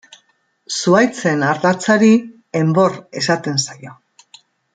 Zuhaitzen 0.77 1.45
ardatzari 1.49 2.09
enbor 2.63 2.97
esaten 3.23 3.63
zaio. 3.67 3.95